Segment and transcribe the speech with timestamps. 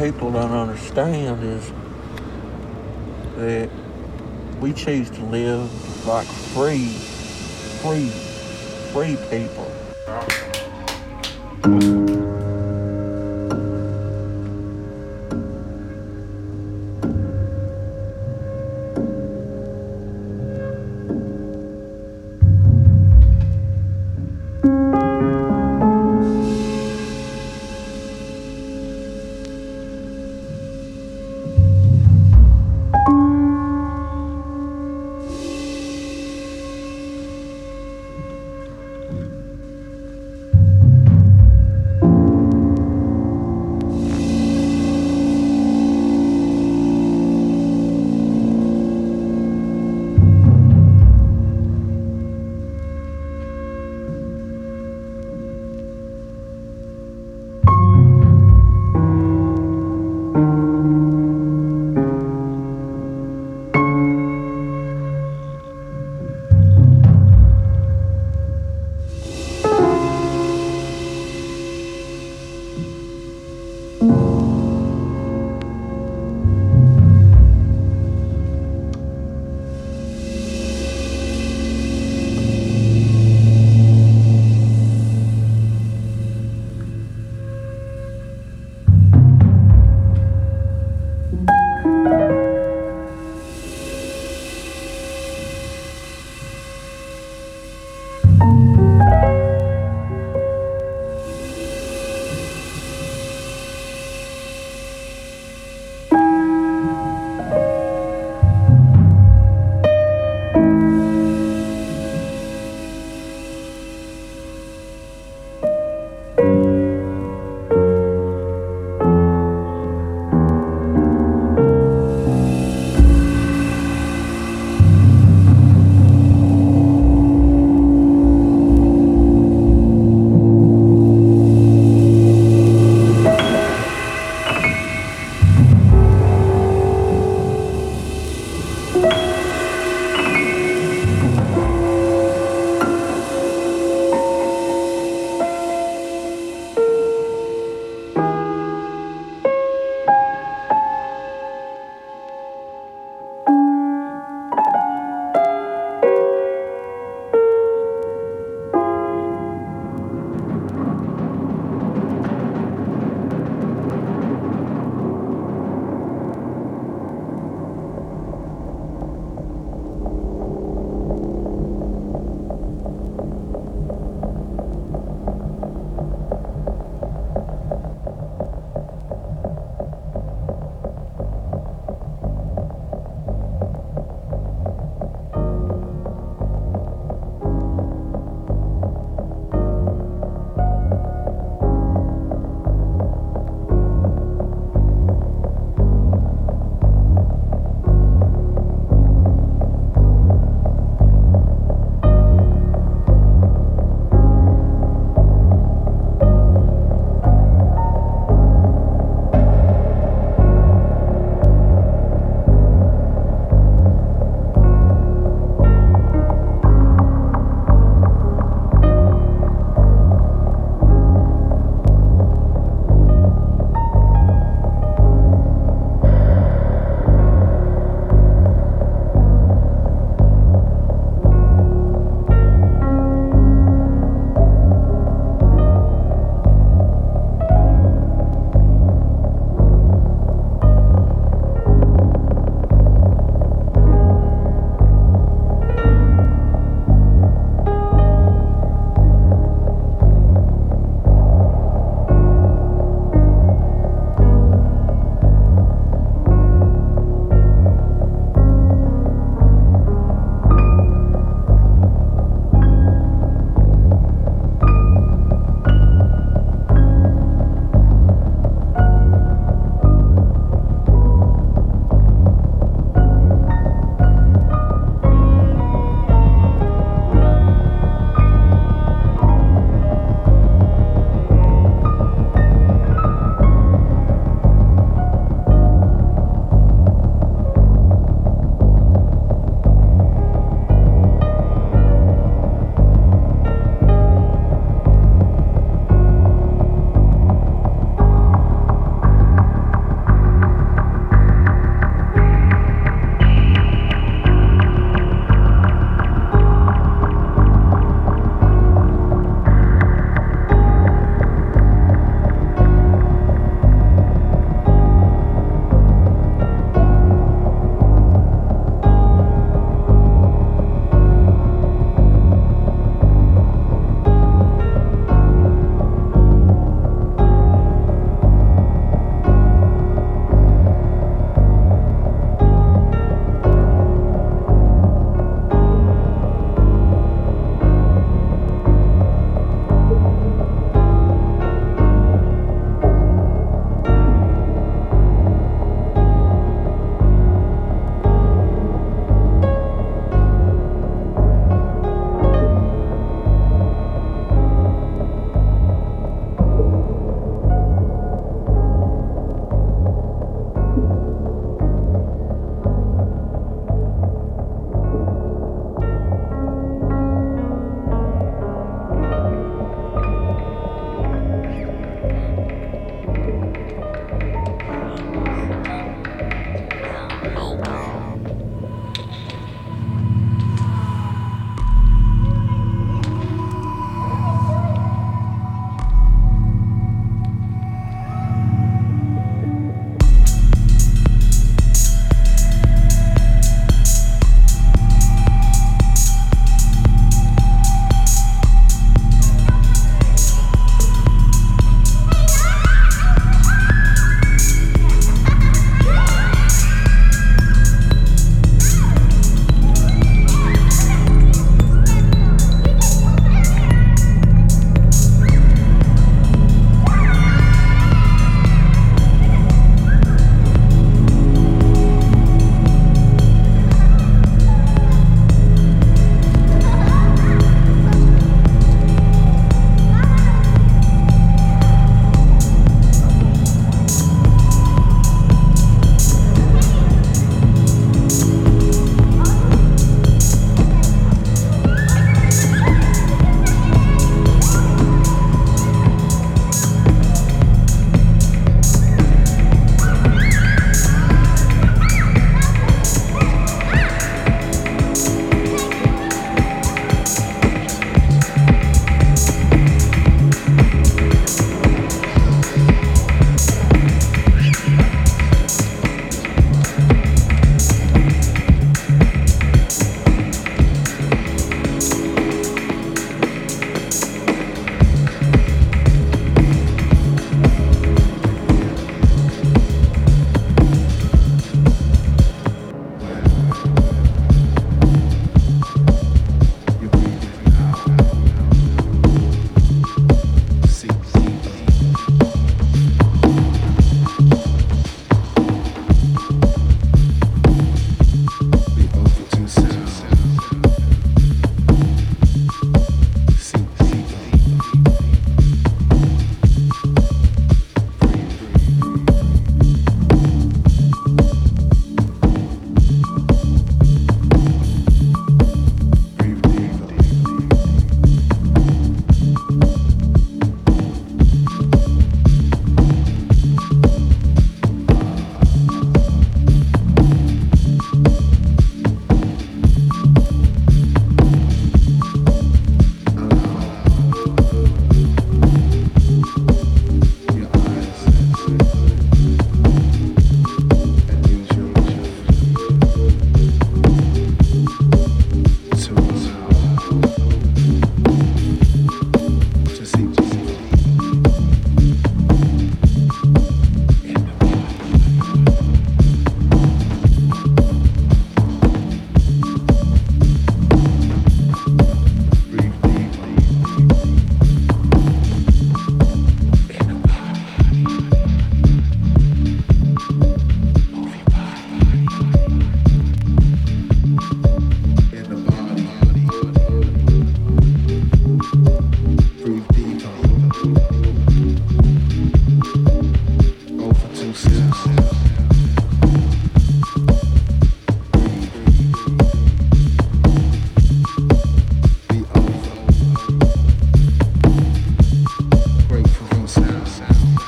[0.00, 1.72] people don't understand is
[3.36, 3.68] that
[4.58, 6.88] we choose to live like free,
[7.82, 8.08] free,
[8.92, 9.69] free people.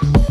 [0.00, 0.21] Thank you.